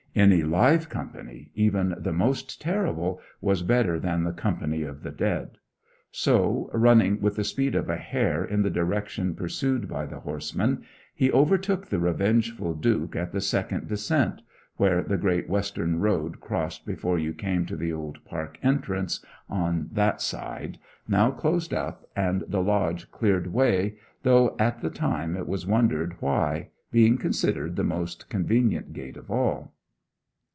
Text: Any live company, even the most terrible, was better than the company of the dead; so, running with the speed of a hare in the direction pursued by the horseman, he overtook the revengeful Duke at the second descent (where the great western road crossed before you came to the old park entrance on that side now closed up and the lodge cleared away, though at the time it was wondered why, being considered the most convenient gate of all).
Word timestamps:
Any 0.13 0.43
live 0.43 0.89
company, 0.89 1.51
even 1.55 1.95
the 1.97 2.11
most 2.11 2.59
terrible, 2.59 3.21
was 3.39 3.61
better 3.63 3.97
than 3.97 4.25
the 4.25 4.33
company 4.33 4.83
of 4.83 5.03
the 5.03 5.09
dead; 5.09 5.57
so, 6.11 6.69
running 6.73 7.21
with 7.21 7.37
the 7.37 7.45
speed 7.45 7.75
of 7.75 7.87
a 7.89 7.95
hare 7.95 8.43
in 8.43 8.61
the 8.61 8.69
direction 8.69 9.33
pursued 9.35 9.87
by 9.87 10.05
the 10.05 10.19
horseman, 10.19 10.83
he 11.15 11.31
overtook 11.31 11.87
the 11.87 11.97
revengeful 11.97 12.73
Duke 12.73 13.15
at 13.15 13.31
the 13.31 13.39
second 13.39 13.87
descent 13.87 14.41
(where 14.75 15.01
the 15.01 15.15
great 15.15 15.47
western 15.47 16.01
road 16.01 16.41
crossed 16.41 16.85
before 16.85 17.17
you 17.17 17.31
came 17.33 17.65
to 17.67 17.77
the 17.77 17.93
old 17.93 18.21
park 18.25 18.59
entrance 18.61 19.23
on 19.47 19.87
that 19.93 20.19
side 20.21 20.77
now 21.07 21.31
closed 21.31 21.73
up 21.73 22.03
and 22.17 22.43
the 22.49 22.61
lodge 22.61 23.09
cleared 23.11 23.47
away, 23.47 23.95
though 24.23 24.57
at 24.59 24.81
the 24.81 24.89
time 24.89 25.37
it 25.37 25.47
was 25.47 25.65
wondered 25.65 26.17
why, 26.19 26.67
being 26.91 27.17
considered 27.17 27.77
the 27.77 27.83
most 27.85 28.27
convenient 28.27 28.91
gate 28.91 29.15
of 29.15 29.31
all). 29.31 29.71